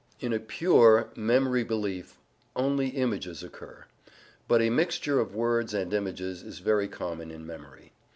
[0.19, 2.17] In a PURE memory belief
[2.55, 3.85] only images occur.
[4.47, 7.91] But a mixture of words and images is very common in memory.